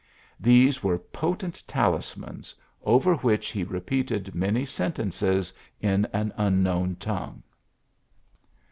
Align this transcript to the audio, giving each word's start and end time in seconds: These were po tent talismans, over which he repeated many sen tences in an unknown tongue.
These 0.39 0.81
were 0.83 0.97
po 0.97 1.35
tent 1.35 1.63
talismans, 1.67 2.55
over 2.81 3.13
which 3.17 3.51
he 3.51 3.63
repeated 3.63 4.33
many 4.33 4.65
sen 4.65 4.93
tences 4.93 5.53
in 5.79 6.07
an 6.11 6.33
unknown 6.37 6.95
tongue. 6.95 7.43